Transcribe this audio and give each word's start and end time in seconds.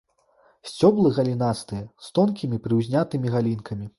Сцёблы 0.69 1.11
галінастыя, 1.17 1.83
з 2.07 2.09
тонкімі 2.19 2.61
прыўзнятымі 2.65 3.27
галінкамі. 3.37 3.85